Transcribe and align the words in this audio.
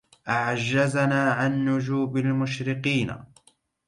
أعجزنا 0.29 1.45
أن 1.45 1.65
نجوب 1.69 2.17
المشرقين 2.17 3.23